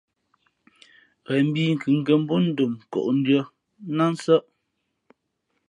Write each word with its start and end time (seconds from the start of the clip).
Ghen 1.25 1.45
mbhǐ 1.49 1.63
kʉkěn 1.81 2.19
mbǒ 2.23 2.35
dom 2.57 2.73
nkóndʉ̄ᾱ 2.85 3.41
nā 3.95 4.05
nsαʼ. 4.13 4.43